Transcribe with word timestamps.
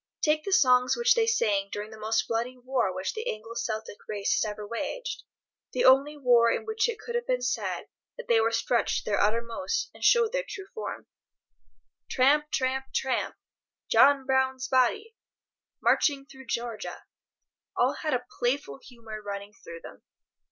Take 0.23 0.43
the 0.43 0.51
songs 0.51 0.97
which 0.97 1.13
they 1.13 1.27
sang 1.27 1.69
during 1.71 1.91
the 1.91 1.99
most 1.99 2.27
bloody 2.27 2.57
war 2.57 2.91
which 2.91 3.13
the 3.13 3.27
Anglo 3.31 3.53
Celtic 3.53 3.99
race 4.09 4.33
has 4.33 4.43
ever 4.43 4.65
waged—the 4.67 5.85
only 5.85 6.17
war 6.17 6.49
in 6.49 6.65
which 6.65 6.89
it 6.89 6.97
could 6.97 7.13
have 7.13 7.27
been 7.27 7.43
said 7.43 7.87
that 8.17 8.27
they 8.27 8.41
were 8.41 8.51
stretched 8.51 9.03
to 9.03 9.05
their 9.11 9.21
uttermost 9.21 9.91
and 9.93 10.03
showed 10.03 10.31
their 10.31 10.41
true 10.41 10.65
form—"Tramp, 10.73 12.45
tramp, 12.51 12.85
tramp," 12.95 13.35
"John 13.91 14.25
Brown's 14.25 14.67
Body," 14.67 15.13
"Marching 15.83 16.25
through 16.25 16.47
Georgia"—all 16.47 17.93
had 18.01 18.15
a 18.15 18.25
playful 18.39 18.79
humour 18.83 19.21
running 19.21 19.53
through 19.53 19.81
them. 19.81 20.01